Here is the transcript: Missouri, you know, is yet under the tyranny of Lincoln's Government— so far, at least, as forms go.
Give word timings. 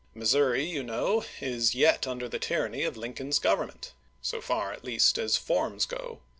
Missouri, 0.15 0.65
you 0.65 0.81
know, 0.81 1.23
is 1.41 1.75
yet 1.75 2.07
under 2.07 2.27
the 2.27 2.39
tyranny 2.39 2.81
of 2.81 2.97
Lincoln's 2.97 3.37
Government— 3.37 3.93
so 4.23 4.41
far, 4.41 4.73
at 4.73 4.83
least, 4.83 5.19
as 5.19 5.37
forms 5.37 5.85
go. 5.85 6.21